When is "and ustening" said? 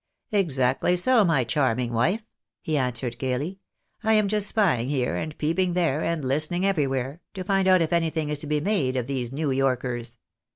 6.03-6.63